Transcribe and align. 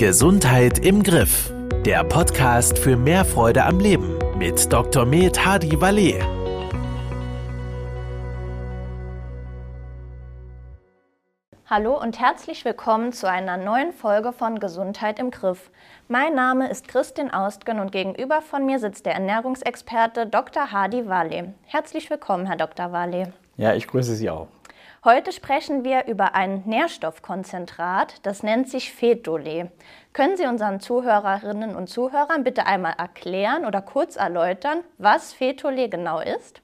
Gesundheit 0.00 0.78
im 0.78 1.02
Griff. 1.02 1.52
Der 1.84 2.02
Podcast 2.04 2.78
für 2.78 2.96
mehr 2.96 3.22
Freude 3.22 3.66
am 3.66 3.78
Leben 3.78 4.18
mit 4.38 4.72
Dr. 4.72 5.04
Med 5.04 5.44
Hadi 5.44 5.78
Valet. 5.78 6.24
Hallo 11.66 12.00
und 12.00 12.18
herzlich 12.18 12.64
willkommen 12.64 13.12
zu 13.12 13.28
einer 13.28 13.58
neuen 13.58 13.92
Folge 13.92 14.32
von 14.32 14.58
Gesundheit 14.58 15.18
im 15.18 15.30
Griff. 15.30 15.70
Mein 16.08 16.34
Name 16.34 16.70
ist 16.70 16.88
Christin 16.88 17.30
Austgen 17.30 17.78
und 17.78 17.92
gegenüber 17.92 18.40
von 18.40 18.64
mir 18.64 18.78
sitzt 18.78 19.04
der 19.04 19.12
Ernährungsexperte 19.12 20.26
Dr. 20.26 20.72
Hadi 20.72 21.06
Valet. 21.08 21.50
Herzlich 21.66 22.08
willkommen, 22.08 22.46
Herr 22.46 22.56
Dr. 22.56 22.90
Valet. 22.90 23.34
Ja, 23.58 23.74
ich 23.74 23.86
grüße 23.86 24.14
Sie 24.14 24.30
auch. 24.30 24.48
Heute 25.02 25.32
sprechen 25.32 25.82
wir 25.82 26.04
über 26.08 26.34
ein 26.34 26.62
Nährstoffkonzentrat, 26.66 28.16
das 28.22 28.42
nennt 28.42 28.68
sich 28.68 28.92
Fetole. 28.92 29.70
Können 30.12 30.36
Sie 30.36 30.44
unseren 30.44 30.78
Zuhörerinnen 30.78 31.74
und 31.74 31.88
Zuhörern 31.88 32.44
bitte 32.44 32.66
einmal 32.66 32.92
erklären 32.98 33.64
oder 33.64 33.80
kurz 33.80 34.16
erläutern, 34.16 34.80
was 34.98 35.32
Fetole 35.32 35.88
genau 35.88 36.20
ist? 36.20 36.60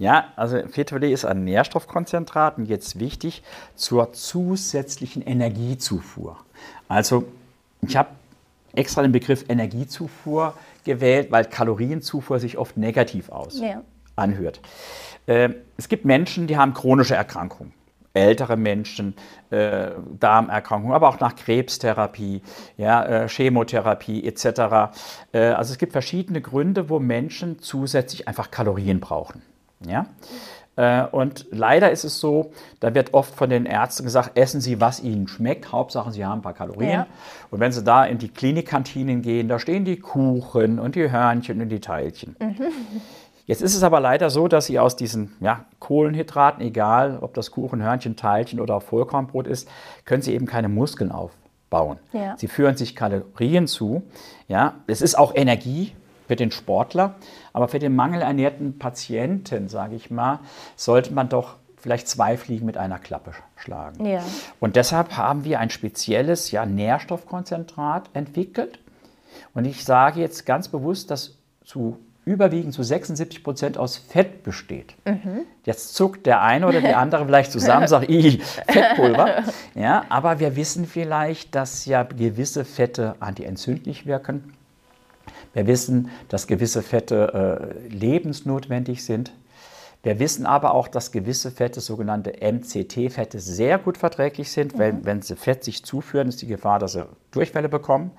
Ja, 0.00 0.32
also 0.34 0.66
Fetole 0.66 1.12
ist 1.12 1.24
ein 1.24 1.44
Nährstoffkonzentrat 1.44 2.58
und 2.58 2.66
jetzt 2.66 2.98
wichtig 2.98 3.44
zur 3.76 4.12
zusätzlichen 4.14 5.22
Energiezufuhr. 5.22 6.38
Also 6.88 7.22
ich 7.82 7.96
habe 7.96 8.08
extra 8.74 9.02
den 9.02 9.12
Begriff 9.12 9.44
Energiezufuhr 9.48 10.54
gewählt, 10.84 11.30
weil 11.30 11.44
Kalorienzufuhr 11.44 12.40
sich 12.40 12.58
oft 12.58 12.76
negativ 12.76 13.28
aus 13.28 13.60
ja. 13.60 13.82
Anhört. 14.20 14.60
Äh, 15.26 15.50
es 15.76 15.88
gibt 15.88 16.04
Menschen, 16.04 16.46
die 16.46 16.56
haben 16.56 16.74
chronische 16.74 17.14
Erkrankungen. 17.14 17.72
Ältere 18.12 18.56
Menschen, 18.56 19.14
äh, 19.50 19.90
Darmerkrankungen, 20.18 20.94
aber 20.94 21.08
auch 21.08 21.20
nach 21.20 21.36
Krebstherapie, 21.36 22.42
ja, 22.76 23.04
äh, 23.04 23.28
Chemotherapie 23.28 24.26
etc. 24.26 24.92
Äh, 25.32 25.50
also 25.50 25.72
es 25.72 25.78
gibt 25.78 25.92
verschiedene 25.92 26.40
Gründe, 26.40 26.88
wo 26.88 26.98
Menschen 26.98 27.60
zusätzlich 27.60 28.26
einfach 28.26 28.50
Kalorien 28.50 28.98
brauchen. 28.98 29.42
Ja? 29.86 30.06
Äh, 30.80 31.04
und 31.04 31.46
leider 31.50 31.90
ist 31.90 32.04
es 32.04 32.20
so, 32.20 32.52
da 32.80 32.94
wird 32.94 33.12
oft 33.12 33.34
von 33.34 33.50
den 33.50 33.66
Ärzten 33.66 34.04
gesagt, 34.04 34.36
essen 34.36 34.60
Sie, 34.60 34.80
was 34.80 35.00
Ihnen 35.00 35.28
schmeckt. 35.28 35.72
Hauptsache, 35.72 36.10
Sie 36.10 36.24
haben 36.24 36.38
ein 36.38 36.42
paar 36.42 36.54
Kalorien. 36.54 36.90
Ja. 36.90 37.06
Und 37.50 37.60
wenn 37.60 37.70
Sie 37.70 37.84
da 37.84 38.04
in 38.04 38.18
die 38.18 38.28
Klinikkantinen 38.28 39.22
gehen, 39.22 39.48
da 39.48 39.58
stehen 39.58 39.84
die 39.84 39.98
Kuchen 39.98 40.78
und 40.78 40.94
die 40.94 41.10
Hörnchen 41.10 41.60
und 41.60 41.68
die 41.68 41.80
Teilchen. 41.80 42.34
Mhm. 42.40 42.72
Jetzt 43.50 43.62
ist 43.62 43.74
es 43.74 43.82
aber 43.82 43.98
leider 43.98 44.30
so, 44.30 44.46
dass 44.46 44.66
Sie 44.66 44.78
aus 44.78 44.94
diesen 44.94 45.32
ja, 45.40 45.64
Kohlenhydraten, 45.80 46.62
egal 46.62 47.18
ob 47.20 47.34
das 47.34 47.50
Kuchen, 47.50 47.82
Hörnchen, 47.82 48.14
Teilchen 48.14 48.60
oder 48.60 48.80
Vollkornbrot 48.80 49.48
ist, 49.48 49.68
können 50.04 50.22
Sie 50.22 50.32
eben 50.34 50.46
keine 50.46 50.68
Muskeln 50.68 51.10
aufbauen. 51.10 51.98
Ja. 52.12 52.36
Sie 52.36 52.46
führen 52.46 52.76
sich 52.76 52.94
Kalorien 52.94 53.66
zu. 53.66 54.04
Ja, 54.46 54.74
es 54.86 55.02
ist 55.02 55.18
auch 55.18 55.34
Energie 55.34 55.96
für 56.28 56.36
den 56.36 56.52
Sportler, 56.52 57.16
aber 57.52 57.66
für 57.66 57.80
den 57.80 57.96
mangelernährten 57.96 58.78
Patienten, 58.78 59.68
sage 59.68 59.96
ich 59.96 60.12
mal, 60.12 60.38
sollte 60.76 61.12
man 61.12 61.28
doch 61.28 61.56
vielleicht 61.76 62.06
zwei 62.06 62.36
Fliegen 62.36 62.66
mit 62.66 62.76
einer 62.76 63.00
Klappe 63.00 63.32
schlagen. 63.56 64.06
Ja. 64.06 64.22
Und 64.60 64.76
deshalb 64.76 65.16
haben 65.16 65.42
wir 65.42 65.58
ein 65.58 65.70
spezielles 65.70 66.52
ja, 66.52 66.66
Nährstoffkonzentrat 66.66 68.10
entwickelt. 68.12 68.78
Und 69.54 69.64
ich 69.64 69.84
sage 69.84 70.20
jetzt 70.20 70.46
ganz 70.46 70.68
bewusst, 70.68 71.10
dass 71.10 71.36
zu 71.64 71.98
überwiegend 72.30 72.72
zu 72.72 72.82
76 72.82 73.42
Prozent 73.42 73.76
aus 73.76 73.96
Fett 73.96 74.44
besteht. 74.44 74.94
Mhm. 75.04 75.42
Jetzt 75.64 75.94
zuckt 75.94 76.26
der 76.26 76.42
eine 76.42 76.66
oder 76.66 76.80
die 76.80 76.86
andere 76.94 77.26
vielleicht 77.26 77.50
zusammen, 77.50 77.88
sagt, 77.88 78.06
Fettpulver. 78.68 79.42
Ja, 79.74 80.04
aber 80.08 80.38
wir 80.38 80.54
wissen 80.54 80.86
vielleicht, 80.86 81.54
dass 81.54 81.86
ja 81.86 82.04
gewisse 82.04 82.64
Fette 82.64 83.16
antientzündlich 83.18 84.06
wirken. 84.06 84.54
Wir 85.52 85.66
wissen, 85.66 86.10
dass 86.28 86.46
gewisse 86.46 86.82
Fette 86.82 87.74
äh, 87.82 87.88
lebensnotwendig 87.88 89.04
sind. 89.04 89.32
Wir 90.02 90.18
wissen 90.18 90.46
aber 90.46 90.72
auch, 90.72 90.88
dass 90.88 91.12
gewisse 91.12 91.50
Fette, 91.50 91.80
sogenannte 91.80 92.32
MCT-Fette, 92.40 93.38
sehr 93.38 93.78
gut 93.78 93.98
verträglich 93.98 94.50
sind. 94.50 94.74
Mhm. 94.74 94.78
Wenn, 94.78 95.04
wenn 95.04 95.22
sie 95.22 95.34
Fett 95.34 95.64
sich 95.64 95.84
zuführen, 95.84 96.28
ist 96.28 96.40
die 96.40 96.46
Gefahr, 96.46 96.78
dass 96.78 96.92
sie 96.92 97.04
Durchfälle 97.32 97.68
bekommen. 97.68 98.12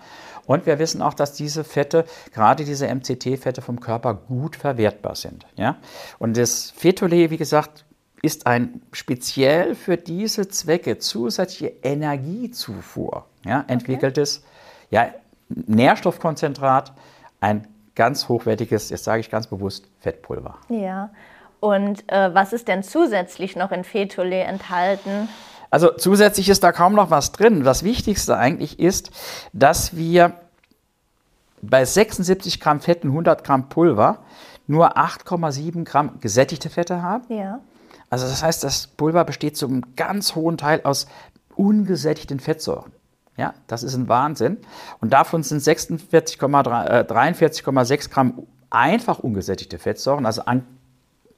Und 0.52 0.66
wir 0.66 0.80
wissen 0.80 1.02
auch, 1.02 1.14
dass 1.14 1.32
diese 1.32 1.64
Fette, 1.64 2.04
gerade 2.34 2.66
diese 2.66 2.94
MCT-Fette 2.94 3.62
vom 3.62 3.80
Körper 3.80 4.14
gut 4.14 4.58
verwertbar 4.58 5.16
sind. 5.16 5.46
Ja? 5.56 5.78
Und 6.20 6.36
das 6.36 6.72
Fetole, 6.72 7.30
wie 7.30 7.38
gesagt, 7.38 7.86
ist 8.22 8.48
ein 8.48 8.82
speziell 8.92 9.76
für 9.76 9.96
diese 9.96 10.50
Zwecke 10.50 10.98
zusätzliche 10.98 11.72
Energiezufuhr 11.82 13.28
ja, 13.46 13.64
entwickeltes 13.68 14.44
okay. 14.88 14.96
ja, 14.96 15.14
Nährstoffkonzentrat, 15.48 16.92
ein 17.40 17.66
ganz 17.96 18.28
hochwertiges, 18.28 18.90
jetzt 18.90 19.06
sage 19.06 19.22
ich 19.22 19.32
ganz 19.32 19.48
bewusst, 19.48 19.88
Fettpulver. 20.00 20.58
Ja, 20.68 21.12
und 21.62 22.12
äh, 22.12 22.36
was 22.36 22.52
ist 22.52 22.68
denn 22.68 22.84
zusätzlich 22.84 23.56
noch 23.56 23.72
in 23.72 23.86
Fetole 23.86 24.42
enthalten? 24.42 25.30
Also 25.72 25.90
zusätzlich 25.90 26.50
ist 26.50 26.64
da 26.64 26.72
kaum 26.72 26.94
noch 26.94 27.10
was 27.10 27.32
drin. 27.32 27.64
Das 27.64 27.84
Wichtigste 27.84 28.38
eigentlich 28.38 28.80
ist, 28.80 29.10
dass 29.54 29.96
wir 29.96 30.34
bei 31.62 31.86
76 31.86 32.60
Gramm 32.60 32.82
Fetten, 32.82 33.08
100 33.08 33.44
Gramm 33.44 33.70
Pulver 33.70 34.20
nur 34.68 34.98
8,7 34.98 35.86
Gramm 35.86 36.20
gesättigte 36.20 36.70
Fette 36.70 37.02
haben. 37.02 37.34
Ja. 37.34 37.62
Also 38.10 38.28
das 38.28 38.44
heißt, 38.44 38.64
das 38.64 38.88
Pulver 38.88 39.24
besteht 39.24 39.58
zum 39.58 39.96
ganz 39.96 40.36
hohen 40.36 40.58
Teil 40.58 40.82
aus 40.84 41.08
ungesättigten 41.56 42.40
Fettsäuren. 42.40 42.92
Ja, 43.38 43.54
das 43.68 43.84
ist 43.84 43.96
ein 43.96 44.10
Wahnsinn. 44.10 44.58
Und 45.00 45.14
davon 45.14 45.44
sind 45.44 45.62
43,6 45.62 47.92
äh, 47.92 48.10
Gramm 48.10 48.48
einfach 48.70 49.20
ungesättigte 49.20 49.80
Fettsäuren, 49.80 50.26
also 50.26 50.44
an 50.44 50.66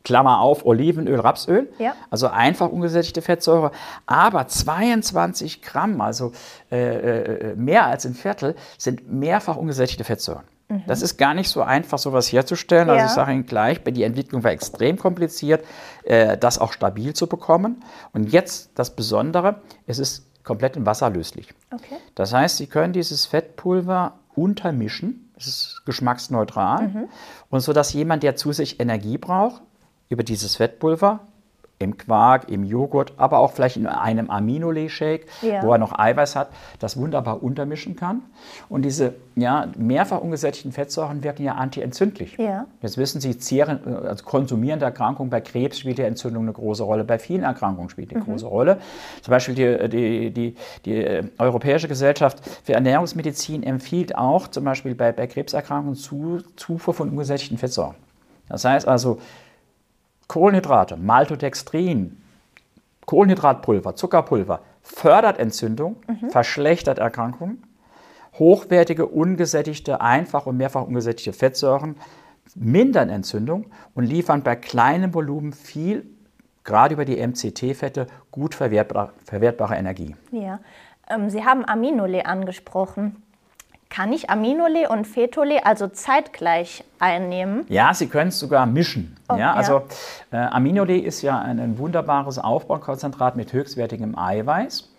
Klammer 0.03 0.39
auf, 0.39 0.65
Olivenöl, 0.65 1.19
Rapsöl, 1.19 1.71
ja. 1.79 1.95
also 2.09 2.27
einfach 2.27 2.69
ungesättigte 2.69 3.21
Fettsäure, 3.21 3.71
aber 4.05 4.47
22 4.47 5.61
Gramm, 5.61 6.01
also 6.01 6.33
äh, 6.71 7.51
äh, 7.51 7.55
mehr 7.55 7.85
als 7.85 8.05
ein 8.05 8.13
Viertel, 8.13 8.55
sind 8.77 9.11
mehrfach 9.11 9.55
ungesättigte 9.55 10.03
Fettsäuren. 10.03 10.43
Mhm. 10.67 10.83
Das 10.87 11.01
ist 11.01 11.17
gar 11.17 11.33
nicht 11.33 11.49
so 11.49 11.61
einfach, 11.61 11.97
sowas 11.97 12.31
herzustellen. 12.31 12.89
Also 12.89 12.97
ja. 12.97 13.03
Also 13.03 13.11
ich 13.11 13.15
sage 13.15 13.31
Ihnen 13.33 13.45
gleich, 13.45 13.81
die 13.83 14.03
Entwicklung 14.03 14.43
war 14.43 14.51
extrem 14.51 14.97
kompliziert, 14.97 15.65
äh, 16.03 16.37
das 16.37 16.59
auch 16.59 16.73
stabil 16.73 17.13
zu 17.13 17.27
bekommen. 17.27 17.83
Und 18.11 18.31
jetzt 18.31 18.71
das 18.75 18.95
Besondere, 18.95 19.61
es 19.87 19.99
ist 19.99 20.25
komplett 20.43 20.75
in 20.75 20.85
Wasser 20.85 21.09
löslich. 21.09 21.49
Okay. 21.71 21.95
Das 22.15 22.33
heißt, 22.33 22.57
Sie 22.57 22.67
können 22.67 22.93
dieses 22.93 23.25
Fettpulver 23.25 24.15
untermischen, 24.35 25.31
es 25.37 25.47
ist 25.47 25.81
geschmacksneutral, 25.85 26.87
mhm. 26.87 27.09
und 27.49 27.61
so 27.61 27.73
dass 27.73 27.93
jemand, 27.93 28.23
der 28.23 28.35
zu 28.35 28.51
sich 28.51 28.79
Energie 28.79 29.17
braucht, 29.17 29.61
über 30.09 30.23
dieses 30.23 30.55
Fettpulver 30.55 31.21
im 31.83 31.97
Quark, 31.97 32.49
im 32.49 32.63
Joghurt, 32.63 33.13
aber 33.17 33.39
auch 33.39 33.51
vielleicht 33.51 33.77
in 33.77 33.85
einem 33.85 34.29
Aminole-Shake, 34.29 35.27
ja. 35.41 35.61
wo 35.61 35.71
er 35.73 35.77
noch 35.77 35.97
Eiweiß 35.97 36.35
hat, 36.35 36.49
das 36.79 36.97
wunderbar 36.97 37.43
untermischen 37.43 37.95
kann. 37.95 38.21
Und 38.69 38.83
diese 38.83 39.15
ja, 39.35 39.67
mehrfach 39.77 40.21
ungesättigten 40.21 40.71
Fettsäuren 40.71 41.23
wirken 41.23 41.43
ja 41.43 41.55
antientzündlich. 41.55 42.37
Ja. 42.37 42.65
Jetzt 42.81 42.97
wissen 42.97 43.21
Sie, 43.21 43.37
zehren, 43.37 43.79
also 44.05 44.23
konsumierende 44.23 44.85
Erkrankungen 44.85 45.29
bei 45.29 45.41
Krebs 45.41 45.79
spielt 45.79 45.97
die 45.97 46.03
Entzündung 46.03 46.43
eine 46.43 46.53
große 46.53 46.83
Rolle, 46.83 47.03
bei 47.03 47.19
vielen 47.19 47.43
Erkrankungen 47.43 47.89
spielt 47.89 48.11
die 48.11 48.15
eine 48.15 48.23
mhm. 48.23 48.31
große 48.31 48.45
Rolle. 48.45 48.77
Zum 49.21 49.31
Beispiel 49.31 49.55
die, 49.55 49.89
die, 49.89 50.31
die, 50.31 50.55
die, 50.85 50.95
äh, 50.95 51.23
Europäische 51.37 51.87
Gesellschaft 51.87 52.39
für 52.63 52.73
Ernährungsmedizin 52.73 53.63
empfiehlt 53.63 54.15
auch 54.15 54.47
zum 54.47 54.63
Beispiel 54.63 54.95
bei, 54.95 55.11
bei 55.11 55.27
Krebserkrankungen 55.27 55.95
Zufuhr 55.95 56.93
von 56.93 57.09
ungesättigten 57.09 57.57
Fettsäuren. 57.57 57.95
Das 58.49 58.65
heißt 58.65 58.87
also, 58.87 59.19
Kohlenhydrate, 60.33 60.97
Maltodextrin, 60.97 62.17
Kohlenhydratpulver, 63.05 63.95
Zuckerpulver 63.95 64.61
fördert 64.81 65.37
Entzündung, 65.37 65.97
mhm. 66.07 66.31
verschlechtert 66.31 66.97
Erkrankungen. 66.97 67.61
Hochwertige, 68.39 69.05
ungesättigte, 69.05 70.01
einfach 70.01 70.47
und 70.47 70.57
mehrfach 70.57 70.87
ungesättigte 70.87 71.33
Fettsäuren 71.33 71.97
mindern 72.55 73.09
Entzündung 73.09 73.67
und 73.93 74.05
liefern 74.05 74.41
bei 74.41 74.55
kleinem 74.55 75.13
Volumen 75.13 75.53
viel, 75.53 76.03
gerade 76.63 76.95
über 76.95 77.05
die 77.05 77.17
MCT-Fette, 77.17 78.07
gut 78.31 78.55
verwertbare, 78.55 79.13
verwertbare 79.23 79.75
Energie. 79.75 80.15
Ja. 80.31 80.61
Ähm, 81.11 81.29
Sie 81.29 81.45
haben 81.45 81.63
Aminole 81.63 82.25
angesprochen. 82.25 83.21
Kann 83.93 84.11
ich 84.11 84.31
Aminole 84.31 84.89
und 84.89 85.05
Fetole 85.05 85.67
also 85.67 85.87
zeitgleich 85.87 86.83
einnehmen? 86.97 87.63
Ja, 87.69 87.93
Sie 87.93 88.07
können 88.07 88.29
es 88.29 88.39
sogar 88.39 88.65
mischen. 88.65 89.15
Oh, 89.29 89.35
ja, 89.35 89.53
also 89.53 89.83
äh, 90.31 90.37
Aminole 90.37 90.97
ist 90.97 91.21
ja 91.21 91.37
ein, 91.37 91.59
ein 91.59 91.77
wunderbares 91.77 92.39
Aufbaukonzentrat 92.39 93.35
mit 93.35 93.53
höchstwertigem 93.53 94.17
Eiweiß. 94.17 94.89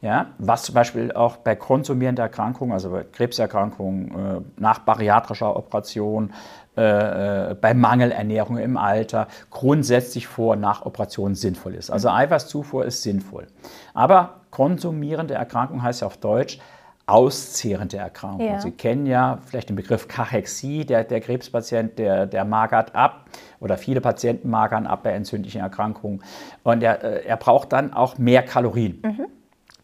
Ja, 0.00 0.26
was 0.38 0.62
zum 0.62 0.76
Beispiel 0.76 1.10
auch 1.10 1.38
bei 1.38 1.56
konsumierender 1.56 2.22
Erkrankungen, 2.22 2.72
also 2.72 2.90
bei 2.90 3.02
Krebserkrankungen, 3.02 4.10
äh, 4.10 4.40
nach 4.60 4.78
bariatrischer 4.78 5.56
Operation, 5.56 6.32
äh, 6.76 7.50
äh 7.50 7.54
bei 7.54 7.74
Mangelernährung 7.74 8.58
im 8.58 8.76
Alter 8.76 9.26
grundsätzlich 9.50 10.28
vor 10.28 10.52
und 10.52 10.60
nach 10.60 10.86
Operationen 10.86 11.34
sinnvoll 11.34 11.74
ist. 11.74 11.90
Also 11.90 12.10
mhm. 12.10 12.14
Eiweißzufuhr 12.14 12.84
ist 12.84 13.02
sinnvoll. 13.02 13.48
Aber 13.92 14.42
konsumierende 14.52 15.34
Erkrankung 15.34 15.82
heißt 15.82 16.02
ja 16.02 16.06
auf 16.06 16.18
Deutsch 16.18 16.60
auszehrende 17.06 17.98
Erkrankung. 17.98 18.46
Ja. 18.46 18.60
Sie 18.60 18.72
kennen 18.72 19.06
ja 19.06 19.38
vielleicht 19.46 19.68
den 19.68 19.76
Begriff 19.76 20.08
Kachexie, 20.08 20.84
der, 20.84 21.04
der 21.04 21.20
Krebspatient, 21.20 21.98
der, 21.98 22.26
der 22.26 22.44
magert 22.44 22.94
ab 22.96 23.26
oder 23.60 23.78
viele 23.78 24.00
Patienten 24.00 24.50
magern 24.50 24.86
ab 24.88 25.04
bei 25.04 25.12
entzündlichen 25.12 25.60
Erkrankungen 25.60 26.22
und 26.64 26.82
er, 26.82 27.02
äh, 27.04 27.24
er 27.24 27.36
braucht 27.36 27.72
dann 27.72 27.92
auch 27.92 28.18
mehr 28.18 28.42
Kalorien. 28.42 29.00
Mhm. 29.04 29.26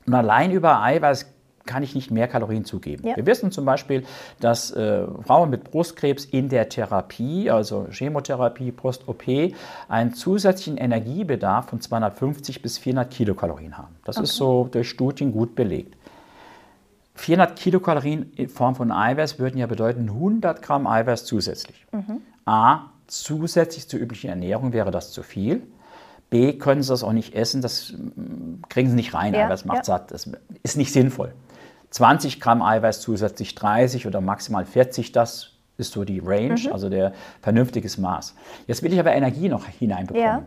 Und 0.04 0.14
allein 0.14 0.50
über 0.50 0.82
Eiweiß 0.82 1.32
kann 1.64 1.84
ich 1.84 1.94
nicht 1.94 2.10
mehr 2.10 2.26
Kalorien 2.26 2.64
zugeben. 2.64 3.06
Ja. 3.06 3.16
Wir 3.16 3.24
wissen 3.24 3.52
zum 3.52 3.64
Beispiel, 3.64 4.04
dass 4.40 4.72
äh, 4.72 5.06
Frauen 5.24 5.50
mit 5.50 5.70
Brustkrebs 5.70 6.24
in 6.24 6.48
der 6.48 6.68
Therapie, 6.68 7.50
also 7.50 7.86
Chemotherapie, 7.90 8.72
Post-OP, 8.72 9.22
einen 9.88 10.12
zusätzlichen 10.12 10.76
Energiebedarf 10.76 11.68
von 11.68 11.80
250 11.80 12.62
bis 12.62 12.78
400 12.78 13.12
Kilokalorien 13.12 13.78
haben. 13.78 13.94
Das 14.04 14.18
ist 14.18 14.34
so 14.34 14.68
durch 14.72 14.88
Studien 14.88 15.30
gut 15.30 15.54
belegt. 15.54 15.96
400 17.14 17.58
Kilokalorien 17.58 18.32
in 18.34 18.48
Form 18.48 18.74
von 18.74 18.90
Eiweiß 18.90 19.38
würden 19.38 19.58
ja 19.58 19.66
bedeuten 19.66 20.08
100 20.08 20.62
Gramm 20.62 20.86
Eiweiß 20.86 21.24
zusätzlich. 21.24 21.86
A, 22.46 22.86
zusätzlich 23.06 23.88
zur 23.88 24.00
üblichen 24.00 24.30
Ernährung 24.30 24.72
wäre 24.72 24.90
das 24.90 25.12
zu 25.12 25.22
viel. 25.22 25.62
B, 26.30 26.54
können 26.54 26.82
Sie 26.82 26.88
das 26.88 27.04
auch 27.04 27.12
nicht 27.12 27.34
essen, 27.34 27.60
das 27.60 27.92
mm, 27.92 28.62
kriegen 28.70 28.88
Sie 28.88 28.96
nicht 28.96 29.12
rein, 29.12 29.34
Ja, 29.34 29.46
Eiweiß 29.46 29.66
macht 29.66 29.78
ja. 29.78 29.84
satt, 29.84 30.10
das 30.12 30.30
ist 30.62 30.76
nicht 30.78 30.90
sinnvoll. 30.92 31.34
20 31.90 32.40
Gramm 32.40 32.62
Eiweiß 32.62 33.02
zusätzlich 33.02 33.54
30 33.54 34.06
oder 34.06 34.22
maximal 34.22 34.64
40, 34.64 35.12
das 35.12 35.50
ist 35.76 35.92
so 35.92 36.04
die 36.04 36.20
Range, 36.20 36.54
Mhm. 36.58 36.72
also 36.72 36.88
der 36.88 37.12
vernünftiges 37.42 37.98
Maß. 37.98 38.34
Jetzt 38.66 38.82
will 38.82 38.92
ich 38.94 38.98
aber 38.98 39.12
Energie 39.12 39.50
noch 39.50 39.66
hineinbekommen. 39.66 40.24
Ja. 40.26 40.42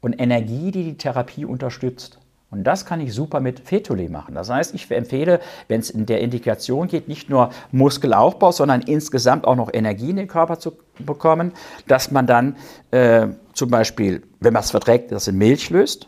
Und 0.00 0.18
Energie, 0.18 0.70
die 0.70 0.84
die 0.84 0.96
Therapie 0.96 1.44
unterstützt. 1.44 2.18
Und 2.50 2.64
das 2.64 2.86
kann 2.86 3.00
ich 3.00 3.12
super 3.12 3.40
mit 3.40 3.60
Fetolé 3.60 4.10
machen. 4.10 4.34
Das 4.34 4.48
heißt, 4.48 4.74
ich 4.74 4.90
empfehle, 4.90 5.40
wenn 5.68 5.80
es 5.80 5.90
in 5.90 6.06
der 6.06 6.20
Indikation 6.20 6.88
geht, 6.88 7.06
nicht 7.06 7.28
nur 7.28 7.50
Muskelaufbau, 7.72 8.52
sondern 8.52 8.80
insgesamt 8.80 9.46
auch 9.46 9.56
noch 9.56 9.68
Energie 9.72 10.10
in 10.10 10.16
den 10.16 10.28
Körper 10.28 10.58
zu 10.58 10.78
bekommen, 10.98 11.52
dass 11.86 12.10
man 12.10 12.26
dann 12.26 12.56
äh, 12.90 13.28
zum 13.52 13.70
Beispiel, 13.70 14.22
wenn 14.40 14.54
man 14.54 14.62
es 14.62 14.70
verträgt, 14.70 15.12
das 15.12 15.28
in 15.28 15.36
Milch 15.36 15.68
löst. 15.68 16.06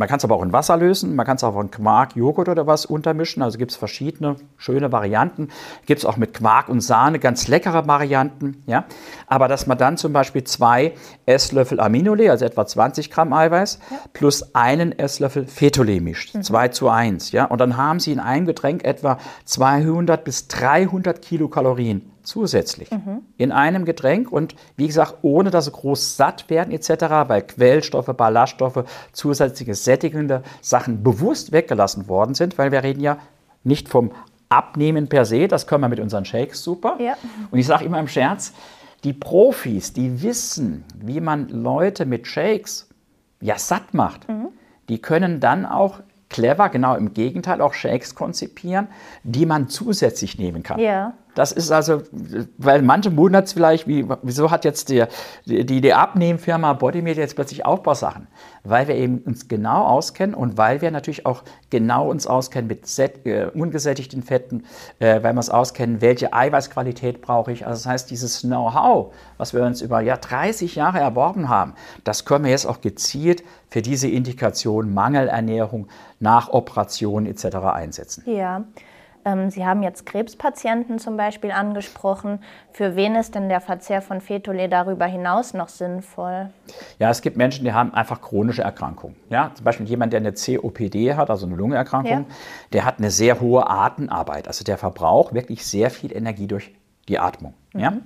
Man 0.00 0.08
kann 0.08 0.16
es 0.16 0.24
aber 0.24 0.36
auch 0.36 0.42
in 0.42 0.54
Wasser 0.54 0.78
lösen, 0.78 1.14
man 1.14 1.26
kann 1.26 1.36
es 1.36 1.44
auch 1.44 1.60
in 1.60 1.70
Quark, 1.70 2.16
Joghurt 2.16 2.48
oder 2.48 2.66
was 2.66 2.86
untermischen. 2.86 3.42
Also 3.42 3.58
gibt 3.58 3.72
es 3.72 3.76
verschiedene 3.76 4.36
schöne 4.56 4.90
Varianten. 4.92 5.48
Gibt 5.84 5.98
es 5.98 6.06
auch 6.06 6.16
mit 6.16 6.32
Quark 6.32 6.70
und 6.70 6.80
Sahne 6.80 7.18
ganz 7.18 7.48
leckere 7.48 7.86
Varianten. 7.86 8.62
Ja? 8.66 8.86
Aber 9.26 9.46
dass 9.46 9.66
man 9.66 9.76
dann 9.76 9.98
zum 9.98 10.14
Beispiel 10.14 10.42
zwei 10.44 10.94
Esslöffel 11.26 11.80
Aminolé, 11.82 12.30
also 12.30 12.46
etwa 12.46 12.64
20 12.64 13.10
Gramm 13.10 13.34
Eiweiß, 13.34 13.78
plus 14.14 14.54
einen 14.54 14.98
Esslöffel 14.98 15.44
Fetolé 15.44 16.00
mischt. 16.00 16.34
2 16.42 16.68
zu 16.68 16.88
1. 16.88 17.32
Ja? 17.32 17.44
Und 17.44 17.60
dann 17.60 17.76
haben 17.76 18.00
Sie 18.00 18.12
in 18.12 18.20
einem 18.20 18.46
Getränk 18.46 18.84
etwa 18.84 19.18
200 19.44 20.24
bis 20.24 20.48
300 20.48 21.20
Kilokalorien 21.20 22.10
zusätzlich 22.22 22.90
in 23.36 23.52
einem 23.52 23.84
Getränk 23.84 24.30
und 24.30 24.54
wie 24.76 24.86
gesagt, 24.86 25.18
ohne 25.22 25.50
dass 25.50 25.66
sie 25.66 25.72
groß 25.72 26.16
satt 26.16 26.50
werden 26.50 26.72
etc., 26.72 26.88
weil 27.28 27.42
Quellstoffe, 27.42 28.14
Ballaststoffe, 28.16 28.84
zusätzliche 29.12 29.74
sättigende 29.74 30.42
Sachen 30.60 31.02
bewusst 31.02 31.52
weggelassen 31.52 32.08
worden 32.08 32.34
sind, 32.34 32.58
weil 32.58 32.72
wir 32.72 32.82
reden 32.82 33.00
ja 33.00 33.18
nicht 33.64 33.88
vom 33.88 34.12
Abnehmen 34.48 35.08
per 35.08 35.24
se, 35.24 35.46
das 35.46 35.66
können 35.66 35.82
wir 35.82 35.88
mit 35.88 36.00
unseren 36.00 36.24
Shakes 36.24 36.62
super. 36.64 36.96
Ja. 36.98 37.16
Und 37.50 37.58
ich 37.58 37.66
sage 37.66 37.84
immer 37.84 38.00
im 38.00 38.08
Scherz, 38.08 38.52
die 39.04 39.12
Profis, 39.12 39.92
die 39.92 40.22
wissen, 40.22 40.84
wie 40.96 41.20
man 41.20 41.48
Leute 41.48 42.04
mit 42.04 42.26
Shakes 42.26 42.88
ja 43.40 43.58
satt 43.58 43.94
macht, 43.94 44.26
die 44.88 45.00
können 45.00 45.40
dann 45.40 45.64
auch 45.64 46.00
clever, 46.28 46.68
genau 46.68 46.94
im 46.94 47.12
Gegenteil, 47.12 47.60
auch 47.60 47.74
Shakes 47.74 48.14
konzipieren, 48.14 48.88
die 49.24 49.46
man 49.46 49.68
zusätzlich 49.68 50.38
nehmen 50.38 50.62
kann. 50.62 50.78
Ja. 50.78 51.14
Das 51.34 51.52
ist 51.52 51.70
also, 51.70 52.02
weil 52.58 52.82
manche 52.82 53.16
wundert 53.16 53.46
es 53.46 53.52
vielleicht, 53.52 53.86
wie, 53.86 54.06
wieso 54.22 54.50
hat 54.50 54.64
jetzt 54.64 54.88
die, 54.88 55.04
die, 55.46 55.80
die 55.80 55.94
Abnehmfirma 55.94 56.72
Bodymeat 56.72 57.16
jetzt 57.16 57.34
plötzlich 57.34 57.64
Aufbausachen? 57.64 58.26
Weil 58.64 58.88
wir 58.88 58.94
eben 58.96 59.18
uns 59.18 59.48
genau 59.48 59.84
auskennen 59.86 60.34
und 60.34 60.58
weil 60.58 60.80
wir 60.80 60.90
natürlich 60.90 61.26
auch 61.26 61.42
genau 61.70 62.10
uns 62.10 62.26
auskennen 62.26 62.68
mit 62.68 62.86
Set, 62.86 63.26
äh, 63.26 63.46
ungesättigten 63.46 64.22
Fetten, 64.22 64.64
äh, 64.98 65.22
weil 65.22 65.32
wir 65.32 65.38
uns 65.38 65.50
auskennen, 65.50 66.00
welche 66.00 66.32
Eiweißqualität 66.32 67.20
brauche 67.22 67.52
ich. 67.52 67.66
Also 67.66 67.84
das 67.84 67.86
heißt, 67.86 68.10
dieses 68.10 68.42
Know-how, 68.42 69.14
was 69.38 69.54
wir 69.54 69.62
uns 69.62 69.80
über 69.80 70.00
ja, 70.00 70.16
30 70.16 70.74
Jahre 70.74 70.98
erworben 70.98 71.48
haben, 71.48 71.74
das 72.04 72.24
können 72.24 72.44
wir 72.44 72.50
jetzt 72.50 72.66
auch 72.66 72.80
gezielt 72.80 73.42
für 73.68 73.82
diese 73.82 74.08
Indikation 74.08 74.92
Mangelernährung 74.92 75.86
nach 76.18 76.50
Operationen 76.50 77.26
etc. 77.26 77.56
einsetzen. 77.56 78.24
Ja. 78.26 78.64
Ähm, 79.24 79.50
Sie 79.50 79.66
haben 79.66 79.82
jetzt 79.82 80.06
Krebspatienten 80.06 80.98
zum 80.98 81.16
Beispiel 81.16 81.50
angesprochen. 81.50 82.42
Für 82.72 82.96
wen 82.96 83.14
ist 83.16 83.34
denn 83.34 83.48
der 83.48 83.60
Verzehr 83.60 84.00
von 84.02 84.20
Fetolé 84.20 84.68
darüber 84.68 85.06
hinaus 85.06 85.52
noch 85.54 85.68
sinnvoll? 85.68 86.50
Ja, 86.98 87.10
es 87.10 87.20
gibt 87.20 87.36
Menschen, 87.36 87.64
die 87.64 87.72
haben 87.72 87.92
einfach 87.92 88.20
chronische 88.20 88.62
Erkrankungen. 88.62 89.16
Ja, 89.28 89.50
zum 89.54 89.64
Beispiel 89.64 89.86
jemand, 89.86 90.12
der 90.12 90.20
eine 90.20 90.32
COPD 90.32 91.14
hat, 91.14 91.30
also 91.30 91.46
eine 91.46 91.56
Lungenerkrankung, 91.56 92.26
Ja. 92.28 92.34
der 92.72 92.84
hat 92.84 92.98
eine 92.98 93.10
sehr 93.10 93.40
hohe 93.40 93.68
Atemarbeit. 93.68 94.46
Also 94.48 94.64
der 94.64 94.78
verbraucht 94.78 95.34
wirklich 95.34 95.66
sehr 95.66 95.90
viel 95.90 96.16
Energie 96.16 96.46
durch 96.46 96.74
die 97.08 97.18
Atmung. 97.18 97.54
Ja? 97.74 97.98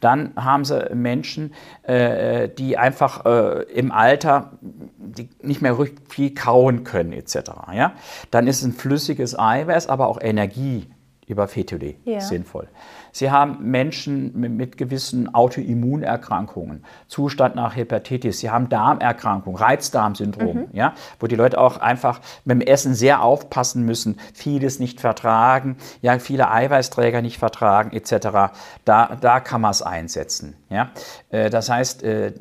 Dann 0.00 0.32
haben 0.36 0.64
sie 0.64 0.94
Menschen, 0.94 1.54
äh, 1.82 2.48
die 2.48 2.78
einfach 2.78 3.24
äh, 3.26 3.62
im 3.72 3.90
Alter 3.90 4.52
die 4.60 5.28
nicht 5.42 5.62
mehr 5.62 5.78
richtig 5.78 6.12
viel 6.12 6.34
kauen 6.34 6.84
können 6.84 7.12
etc. 7.12 7.36
Ja? 7.72 7.94
Dann 8.30 8.46
ist 8.46 8.62
ein 8.62 8.72
flüssiges 8.72 9.38
Eiweiß, 9.38 9.88
aber 9.88 10.06
auch 10.06 10.20
Energie 10.20 10.88
über 11.28 11.46
Fetolé 11.46 11.96
Ja. 12.04 12.20
sinnvoll. 12.20 12.68
Sie 13.12 13.30
haben 13.30 13.70
Menschen 13.70 14.38
mit, 14.38 14.52
mit 14.52 14.76
gewissen 14.78 15.34
Autoimmunerkrankungen, 15.34 16.84
Zustand 17.08 17.54
nach 17.56 17.74
Hepatitis, 17.76 18.40
sie 18.40 18.50
haben 18.50 18.68
Darmerkrankungen, 18.68 19.58
Reizdarmsyndrom, 19.58 20.68
ja, 20.72 20.94
wo 21.18 21.26
die 21.26 21.36
Leute 21.36 21.58
auch 21.58 21.78
einfach 21.78 22.20
mit 22.44 22.60
dem 22.60 22.66
Essen 22.66 22.94
sehr 22.94 23.22
aufpassen 23.22 23.84
müssen, 23.84 24.18
vieles 24.34 24.78
nicht 24.78 25.00
vertragen, 25.00 25.76
ja, 26.02 26.18
viele 26.18 26.50
Eiweißträger 26.50 27.22
nicht 27.22 27.38
vertragen 27.38 27.90
etc. 27.96 28.52
Da, 28.84 29.16
da 29.20 29.40
kann 29.40 29.60
man 29.60 29.70
es 29.70 29.82
einsetzen. 29.82 30.54
Ja. 30.70 30.90
Äh, 31.30 31.50
Das 31.50 31.70
heißt, 31.70 32.02
äh, 32.02 32.32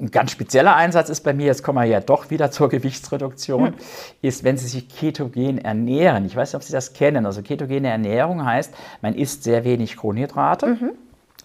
ein 0.00 0.10
ganz 0.10 0.30
spezieller 0.30 0.74
Einsatz 0.76 1.08
ist 1.08 1.22
bei 1.22 1.32
mir, 1.32 1.46
jetzt 1.46 1.62
kommen 1.62 1.78
wir 1.78 1.84
ja 1.84 2.00
doch 2.00 2.30
wieder 2.30 2.50
zur 2.50 2.68
Gewichtsreduktion, 2.68 3.74
ist, 4.22 4.44
wenn 4.44 4.56
Sie 4.56 4.66
sich 4.66 4.88
ketogen 4.88 5.58
ernähren. 5.58 6.24
Ich 6.26 6.36
weiß 6.36 6.50
nicht, 6.50 6.56
ob 6.56 6.62
Sie 6.62 6.72
das 6.72 6.92
kennen. 6.92 7.26
Also 7.26 7.42
ketogene 7.42 7.88
Ernährung 7.88 8.44
heißt, 8.44 8.72
man 9.02 9.14
isst 9.14 9.44
sehr 9.44 9.64
wenig 9.64 9.96
Kohlenhydrate, 9.96 10.76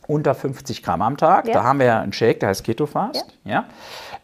unter 0.08 0.36
50 0.36 0.84
Gramm 0.84 1.02
am 1.02 1.18
Tag. 1.18 1.48
Ja. 1.48 1.54
Da 1.54 1.64
haben 1.64 1.80
wir 1.80 1.86
ja 1.88 2.02
einen 2.02 2.14
Shake, 2.14 2.40
der 2.40 2.50
heißt 2.50 2.64
Ketofast. 2.64 3.26
Ja. 3.46 3.66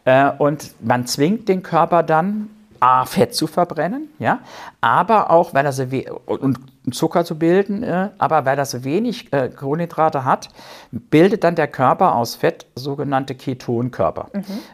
Äh, 0.04 0.30
Und 0.38 0.74
man 0.80 1.06
zwingt 1.06 1.48
den 1.48 1.62
Körper 1.62 2.02
dann, 2.02 2.50
A, 2.80 3.04
Fett 3.04 3.34
zu 3.34 3.46
verbrennen, 3.46 4.08
ja, 4.18 4.40
aber 4.80 5.30
auch, 5.30 5.54
weil 5.54 5.66
er 5.66 5.72
so 5.72 5.84
und 6.26 6.58
Zucker 6.90 7.24
zu 7.24 7.38
bilden, 7.38 7.82
äh, 7.82 8.08
aber 8.18 8.46
weil 8.46 8.58
er 8.58 8.64
so 8.64 8.84
wenig 8.84 9.32
äh, 9.32 9.50
Kohlenhydrate 9.50 10.24
hat, 10.24 10.48
bildet 10.90 11.44
dann 11.44 11.54
der 11.54 11.68
Körper 11.68 12.14
aus 12.14 12.36
Fett 12.36 12.66
sogenannte 12.74 13.34
Ketonkörper. 13.34 14.28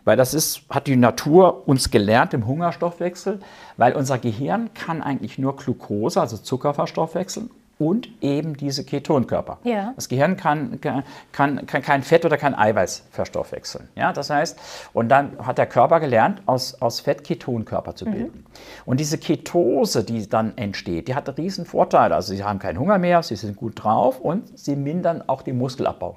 Weil 0.04 0.16
das 0.16 0.32
ist, 0.32 0.62
hat 0.70 0.86
die 0.86 0.96
Natur 0.96 1.66
uns 1.68 1.90
gelernt 1.90 2.32
im 2.32 2.46
Hungerstoffwechsel, 2.46 3.40
weil 3.76 3.94
unser 3.94 4.18
Gehirn 4.18 4.70
kann 4.72 5.02
eigentlich 5.02 5.38
nur 5.38 5.56
Glucose, 5.56 6.20
also 6.20 6.36
Zucker 6.36 6.75
verstoffwechseln 6.75 7.50
und 7.78 8.09
eben 8.23 8.56
diese 8.56 8.85
Ketonkörper. 8.85 9.59
Ja. 9.64 9.92
Das 9.97 10.09
Gehirn 10.09 10.37
kann, 10.37 10.80
kann, 10.80 11.02
kann 11.33 11.66
kein 11.66 12.02
Fett 12.02 12.25
oder 12.25 12.38
kein 12.38 12.54
Eiweiß 12.54 13.04
verstoffwechseln. 13.11 13.88
Ja, 13.95 14.12
das 14.12 14.30
heißt, 14.30 14.59
und 14.95 15.09
dann 15.09 15.33
hat 15.45 15.59
der 15.59 15.66
Körper 15.66 16.00
gelernt, 16.00 16.42
aus, 16.47 16.80
aus 16.80 17.00
Fett 17.00 17.25
Ketonkörper 17.25 17.95
zu 17.95 18.06
bilden. 18.06 18.47
Und 18.87 19.00
diese 19.00 19.18
Ketose, 19.18 20.04
die 20.04 20.26
dann 20.28 20.56
entsteht, 20.56 21.09
die 21.09 21.14
hat 21.14 21.37
riesen 21.37 21.66
Vorteile. 21.66 22.14
Also 22.14 22.35
sie 22.35 22.42
haben 22.42 22.59
keinen 22.59 22.78
Hunger 22.78 22.99
mehr, 22.99 23.23
sie 23.23 23.37
sind 23.37 23.56
gut 23.56 23.83
drauf 23.83 24.21
und 24.21 24.59
sie 24.59 24.76
mindern 24.76 25.23
auch 25.26 25.42
den 25.42 25.59
Muskelabbau. 25.59 26.16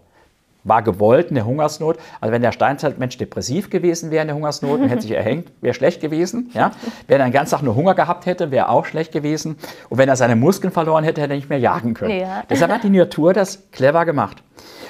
War 0.64 0.82
gewollt, 0.82 1.32
eine 1.32 1.46
Hungersnot. 1.46 1.98
Also 2.20 2.34
wenn 2.34 2.42
der 2.42 2.52
Steinzeitmensch 2.52 3.18
depressiv 3.18 3.70
gewesen 3.70 4.12
wäre, 4.12 4.22
eine 4.24 4.36
Hungersnot, 4.36 4.82
und 4.82 4.90
hätte 4.90 5.04
sich 5.04 5.12
erhängt, 5.16 5.52
wäre 5.62 5.74
schlecht 5.74 6.02
gewesen. 6.02 6.50
Ja? 6.54 6.72
Wenn 7.08 7.20
er 7.22 7.28
den 7.28 7.34
ganzen 7.34 7.56
Tag 7.56 7.64
nur 7.64 7.76
Hunger 7.76 7.96
gehabt 7.96 8.26
hätte, 8.26 8.52
wäre 8.52 8.70
auch 8.70 8.86
schlecht 8.86 9.12
gewesen. 9.12 9.58
Und 9.90 9.98
wenn 9.98 10.10
er 10.10 10.16
seine 10.16 10.36
Muskeln 10.36 10.72
verloren 10.74 11.04
hätte, 11.04 11.22
hätte 11.22 11.34
er 11.34 11.38
nicht 11.38 11.50
mehr 11.50 11.60
jagen 11.60 11.94
können. 11.94 12.20
Ja. 12.20 12.44
Deshalb 12.50 12.72
hat 12.72 12.84
die 12.84 12.90
Natur 12.90 13.34
das 13.34 13.70
clever 13.72 14.06
gemacht. 14.06 14.44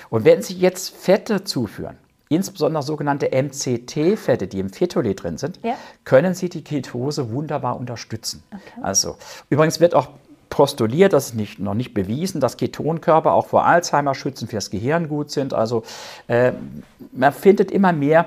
Und 0.09 0.25
wenn 0.25 0.41
Sie 0.41 0.55
jetzt 0.55 0.95
Fette 0.95 1.43
zuführen, 1.43 1.97
insbesondere 2.29 2.81
sogenannte 2.83 3.29
MCT-Fette, 3.31 4.47
die 4.47 4.59
im 4.59 4.69
Fetolé 4.69 5.15
drin 5.15 5.37
sind, 5.37 5.59
Ja. 5.63 5.75
können 6.03 6.33
Sie 6.33 6.49
die 6.49 6.63
Ketose 6.63 7.31
wunderbar 7.31 7.77
unterstützen. 7.77 8.43
Also, 8.81 9.17
übrigens 9.49 9.79
wird 9.79 9.93
auch 9.95 10.09
postuliert, 10.59 11.13
das 11.13 11.27
ist 11.27 11.35
nicht, 11.35 11.59
noch 11.59 11.73
nicht 11.73 11.93
bewiesen, 11.93 12.41
dass 12.41 12.57
Ketonkörper 12.57 13.31
auch 13.31 13.47
vor 13.47 13.65
Alzheimer 13.65 14.13
schützen, 14.13 14.49
fürs 14.49 14.69
Gehirn 14.69 15.07
gut 15.07 15.31
sind. 15.31 15.53
Also 15.53 15.83
äh, 16.27 16.51
man 17.13 17.31
findet 17.31 17.71
immer 17.71 17.93
mehr 17.93 18.25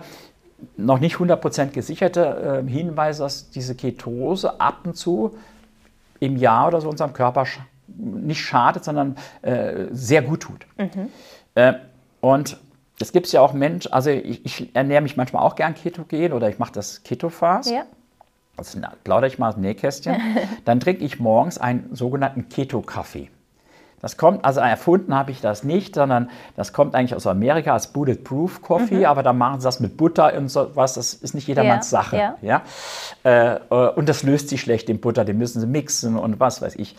noch 0.78 0.98
nicht 0.98 1.16
100% 1.16 1.72
gesicherte 1.72 2.62
äh, 2.66 2.70
Hinweise, 2.70 3.24
dass 3.24 3.50
diese 3.50 3.74
Ketose 3.74 4.58
ab 4.62 4.78
und 4.84 4.96
zu 4.96 5.36
im 6.20 6.38
Jahr 6.38 6.68
oder 6.68 6.80
so 6.80 6.88
unserem 6.88 7.12
Körper 7.12 7.44
nicht 7.86 8.40
schadet, 8.40 8.82
sondern 8.82 9.16
äh, 9.42 9.88
sehr 9.90 10.22
gut 10.22 10.40
tut. 10.40 10.66
Mhm. 10.78 11.10
Äh, 11.54 11.74
und 12.22 12.56
es 12.98 13.12
gibt 13.12 13.30
ja 13.30 13.42
auch 13.42 13.52
Menschen, 13.52 13.92
also 13.92 14.08
ich, 14.08 14.42
ich, 14.46 14.74
ernähre 14.74 15.02
mich 15.02 15.18
manchmal 15.18 15.42
auch 15.42 15.54
gern 15.54 15.74
ketogen 15.74 16.32
oder 16.32 16.48
ich 16.48 16.58
mache 16.58 16.72
das 16.72 17.02
Keto-Fast. 17.02 17.70
Ja. 17.70 17.84
Also 18.56 18.78
plaudere 19.04 19.28
ich 19.28 19.38
mal 19.38 19.48
aus 19.48 19.54
dem 19.54 19.62
Nähkästchen. 19.62 20.16
Dann 20.64 20.80
trinke 20.80 21.04
ich 21.04 21.18
morgens 21.18 21.58
einen 21.58 21.94
sogenannten 21.94 22.48
Keto-Kaffee. 22.48 23.30
Das 24.02 24.16
kommt, 24.16 24.44
also 24.44 24.58
erfunden 24.58 25.14
habe 25.14 25.30
ich 25.30 25.40
das 25.40 25.62
nicht, 25.62 25.94
sondern 25.94 26.28
das 26.56 26.72
kommt 26.72 26.96
eigentlich 26.96 27.14
aus 27.14 27.28
Amerika 27.28 27.72
als 27.72 27.92
Bulletproof 27.92 28.60
Coffee, 28.60 28.98
mhm. 28.98 29.04
aber 29.04 29.22
da 29.22 29.32
machen 29.32 29.60
sie 29.60 29.64
das 29.64 29.78
mit 29.78 29.96
Butter 29.96 30.36
und 30.36 30.48
sowas, 30.48 30.94
das 30.94 31.14
ist 31.14 31.34
nicht 31.36 31.46
jedermanns 31.46 31.88
ja, 31.92 32.02
Sache. 32.02 32.16
Ja. 32.16 32.36
ja? 32.42 32.62
Äh, 33.22 33.60
äh, 33.70 33.90
und 33.90 34.08
das 34.08 34.24
löst 34.24 34.48
sich 34.48 34.60
schlecht 34.60 34.90
in 34.90 35.00
Butter, 35.00 35.24
den 35.24 35.38
müssen 35.38 35.60
sie 35.60 35.68
mixen 35.68 36.18
und 36.18 36.40
was 36.40 36.60
weiß 36.60 36.74
ich. 36.76 36.96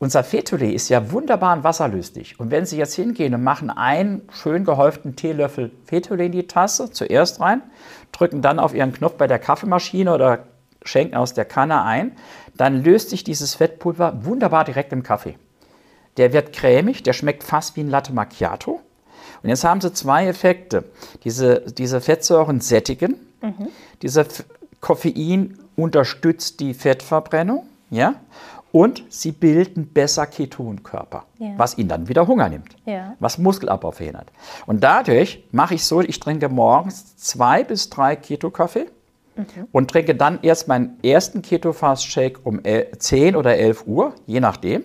Unser 0.00 0.22
Fetolé 0.22 0.72
ist 0.72 0.88
ja 0.88 1.12
wunderbar 1.12 1.56
und 1.56 1.62
wasserlöslich. 1.62 2.38
Und 2.40 2.50
wenn 2.50 2.66
Sie 2.66 2.76
jetzt 2.76 2.94
hingehen 2.94 3.32
und 3.32 3.44
machen 3.44 3.70
einen 3.70 4.22
schön 4.32 4.64
gehäuften 4.64 5.14
Teelöffel 5.14 5.70
Fetolé 5.88 6.24
in 6.24 6.32
die 6.32 6.48
Tasse, 6.48 6.90
zuerst 6.90 7.40
rein, 7.40 7.62
drücken 8.10 8.42
dann 8.42 8.58
auf 8.58 8.74
Ihren 8.74 8.92
Knopf 8.92 9.14
bei 9.14 9.28
der 9.28 9.38
Kaffeemaschine 9.38 10.12
oder 10.12 10.40
schenken 10.84 11.16
aus 11.16 11.34
der 11.34 11.44
Kanne 11.44 11.82
ein, 11.82 12.12
dann 12.56 12.82
löst 12.82 13.10
sich 13.10 13.24
dieses 13.24 13.54
Fettpulver 13.54 14.24
wunderbar 14.24 14.64
direkt 14.64 14.92
im 14.92 15.02
Kaffee. 15.02 15.36
Der 16.16 16.32
wird 16.32 16.52
cremig, 16.52 17.02
der 17.02 17.12
schmeckt 17.12 17.42
fast 17.42 17.76
wie 17.76 17.80
ein 17.80 17.90
Latte 17.90 18.12
Macchiato. 18.12 18.80
Und 19.42 19.48
jetzt 19.48 19.64
haben 19.64 19.80
sie 19.80 19.92
zwei 19.92 20.26
Effekte. 20.26 20.84
Diese, 21.24 21.60
diese 21.60 22.00
Fettsäuren 22.00 22.60
sättigen, 22.60 23.16
mhm. 23.42 23.68
dieser 24.02 24.24
Koffein 24.80 25.58
unterstützt 25.76 26.60
die 26.60 26.74
Fettverbrennung, 26.74 27.66
ja, 27.90 28.14
und 28.74 29.04
sie 29.08 29.30
bilden 29.30 29.86
besser 29.86 30.26
Ketonkörper, 30.26 31.26
ja. 31.38 31.52
was 31.56 31.78
ihnen 31.78 31.88
dann 31.88 32.08
wieder 32.08 32.26
Hunger 32.26 32.48
nimmt, 32.48 32.74
ja. 32.84 33.14
was 33.20 33.38
Muskelabbau 33.38 33.92
verhindert. 33.92 34.32
Und 34.66 34.82
dadurch 34.82 35.44
mache 35.52 35.74
ich 35.74 35.84
so, 35.84 36.00
ich 36.00 36.18
trinke 36.18 36.48
morgens 36.48 37.16
zwei 37.16 37.62
bis 37.62 37.88
drei 37.88 38.16
Keto-Kaffee 38.16 38.86
mhm. 39.36 39.68
und 39.72 39.90
trinke 39.90 40.14
dann 40.14 40.38
erst 40.42 40.68
meinen 40.68 40.98
ersten 41.02 41.42
Keto-Fast-Shake 41.42 42.40
um 42.44 42.60
10 42.64 43.36
oder 43.36 43.56
11 43.56 43.86
Uhr, 43.86 44.14
je 44.26 44.40
nachdem. 44.40 44.82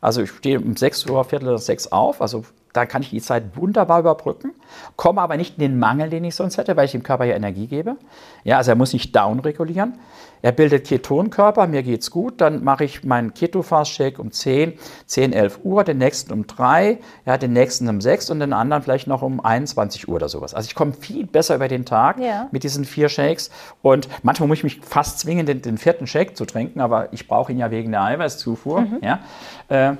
Also 0.00 0.22
ich 0.22 0.30
stehe 0.30 0.60
um 0.60 0.76
6 0.76 1.06
Uhr, 1.06 1.24
Viertel 1.24 1.48
oder 1.48 1.58
6 1.58 1.88
auf, 1.92 2.20
also 2.20 2.44
da 2.74 2.86
kann 2.86 3.02
ich 3.02 3.10
die 3.10 3.22
Zeit 3.22 3.56
wunderbar 3.56 4.00
überbrücken, 4.00 4.52
komme 4.96 5.20
aber 5.20 5.36
nicht 5.36 5.58
in 5.58 5.60
den 5.60 5.78
Mangel, 5.78 6.10
den 6.10 6.24
ich 6.24 6.34
sonst 6.34 6.58
hätte, 6.58 6.76
weil 6.76 6.86
ich 6.86 6.92
dem 6.92 7.04
Körper 7.04 7.24
ja 7.24 7.36
Energie 7.36 7.68
gebe. 7.68 7.96
Ja, 8.42 8.58
also 8.58 8.72
er 8.72 8.74
muss 8.74 8.92
nicht 8.92 9.14
down 9.14 9.40
regulieren. 9.40 9.94
Er 10.42 10.52
bildet 10.52 10.86
Ketonkörper, 10.86 11.68
mir 11.68 11.82
geht's 11.84 12.10
gut, 12.10 12.40
dann 12.40 12.64
mache 12.64 12.84
ich 12.84 13.04
meinen 13.04 13.32
Keto-Fast-Shake 13.32 14.18
um 14.18 14.30
10, 14.30 14.74
10, 15.06 15.32
11 15.32 15.60
Uhr, 15.62 15.84
den 15.84 15.98
nächsten 15.98 16.32
um 16.32 16.46
3, 16.46 16.98
ja, 17.24 17.38
den 17.38 17.52
nächsten 17.52 17.88
um 17.88 18.00
6 18.00 18.28
und 18.30 18.40
den 18.40 18.52
anderen 18.52 18.82
vielleicht 18.82 19.06
noch 19.06 19.22
um 19.22 19.42
21 19.42 20.08
Uhr 20.08 20.16
oder 20.16 20.28
sowas. 20.28 20.52
Also 20.52 20.66
ich 20.66 20.74
komme 20.74 20.92
viel 20.92 21.26
besser 21.26 21.54
über 21.54 21.68
den 21.68 21.86
Tag 21.86 22.18
ja. 22.18 22.48
mit 22.50 22.64
diesen 22.64 22.84
vier 22.84 23.08
Shakes 23.08 23.50
und 23.82 24.08
manchmal 24.22 24.48
muss 24.48 24.58
ich 24.58 24.64
mich 24.64 24.80
fast 24.80 25.20
zwingen, 25.20 25.46
den, 25.46 25.62
den 25.62 25.78
vierten 25.78 26.08
Shake 26.08 26.36
zu 26.36 26.44
trinken, 26.44 26.80
aber 26.80 27.12
ich 27.12 27.28
brauche 27.28 27.52
ihn 27.52 27.58
ja 27.58 27.70
wegen 27.70 27.92
der 27.92 28.02
Eiweißzufuhr. 28.02 28.80
Mhm. 28.82 28.98
Ja. 29.00 29.20
Äh, 29.68 29.94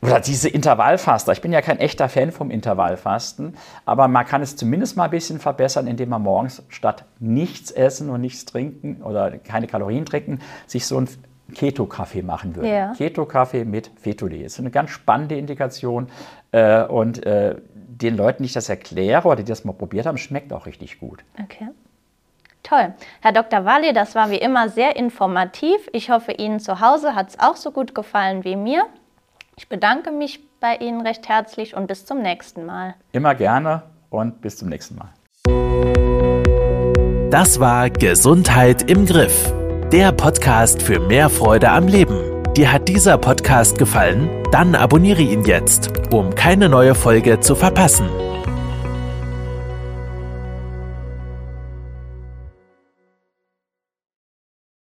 oder 0.00 0.20
diese 0.20 0.48
Intervallfaster. 0.48 1.32
Ich 1.32 1.40
bin 1.40 1.52
ja 1.52 1.60
kein 1.60 1.78
echter 1.78 2.08
Fan 2.08 2.30
vom 2.32 2.50
Intervallfasten, 2.50 3.56
aber 3.84 4.08
man 4.08 4.26
kann 4.26 4.42
es 4.42 4.56
zumindest 4.56 4.96
mal 4.96 5.04
ein 5.04 5.10
bisschen 5.10 5.40
verbessern, 5.40 5.86
indem 5.86 6.10
man 6.10 6.22
morgens 6.22 6.62
statt 6.68 7.04
nichts 7.18 7.70
essen 7.70 8.10
und 8.10 8.20
nichts 8.20 8.44
trinken 8.44 9.02
oder 9.02 9.38
keine 9.38 9.66
Kalorien 9.66 10.04
trinken, 10.04 10.40
sich 10.66 10.86
so 10.86 11.00
ein 11.00 11.08
Keto-Kaffee 11.54 12.22
machen 12.22 12.56
würde. 12.56 12.68
Ja. 12.68 12.92
Keto-Kaffee 12.94 13.64
mit 13.64 13.90
Fetolé. 14.04 14.42
Das 14.42 14.54
ist 14.54 14.60
eine 14.60 14.70
ganz 14.70 14.90
spannende 14.90 15.36
Indikation. 15.36 16.08
Äh, 16.52 16.84
und 16.84 17.24
äh, 17.24 17.56
den 17.74 18.16
Leuten, 18.16 18.42
die 18.42 18.46
ich 18.46 18.52
das 18.52 18.68
erkläre 18.68 19.26
oder 19.26 19.36
die 19.36 19.44
das 19.44 19.64
mal 19.64 19.72
probiert 19.72 20.06
haben, 20.06 20.18
schmeckt 20.18 20.52
auch 20.52 20.66
richtig 20.66 21.00
gut. 21.00 21.24
Okay. 21.42 21.68
Toll. 22.62 22.92
Herr 23.22 23.32
Dr. 23.32 23.64
Walli, 23.64 23.92
das 23.92 24.14
war 24.14 24.30
wie 24.30 24.36
immer 24.36 24.68
sehr 24.68 24.96
informativ. 24.96 25.88
Ich 25.92 26.10
hoffe, 26.10 26.32
Ihnen 26.32 26.60
zu 26.60 26.80
Hause 26.80 27.14
hat 27.14 27.30
es 27.30 27.40
auch 27.40 27.56
so 27.56 27.70
gut 27.70 27.94
gefallen 27.94 28.44
wie 28.44 28.56
mir. 28.56 28.84
Ich 29.58 29.68
bedanke 29.68 30.12
mich 30.12 30.38
bei 30.60 30.76
Ihnen 30.76 31.00
recht 31.00 31.28
herzlich 31.28 31.74
und 31.74 31.88
bis 31.88 32.06
zum 32.06 32.22
nächsten 32.22 32.64
Mal. 32.64 32.94
Immer 33.10 33.34
gerne 33.34 33.82
und 34.08 34.40
bis 34.40 34.56
zum 34.56 34.68
nächsten 34.68 34.94
Mal. 34.94 35.08
Das 37.30 37.58
war 37.58 37.90
Gesundheit 37.90 38.88
im 38.88 39.04
Griff, 39.04 39.52
der 39.90 40.12
Podcast 40.12 40.80
für 40.80 41.00
mehr 41.00 41.28
Freude 41.28 41.70
am 41.70 41.88
Leben. 41.88 42.44
Dir 42.56 42.72
hat 42.72 42.86
dieser 42.86 43.18
Podcast 43.18 43.78
gefallen? 43.78 44.30
Dann 44.52 44.76
abonniere 44.76 45.22
ihn 45.22 45.44
jetzt, 45.44 45.90
um 46.12 46.36
keine 46.36 46.68
neue 46.68 46.94
Folge 46.94 47.40
zu 47.40 47.56
verpassen. 47.56 48.08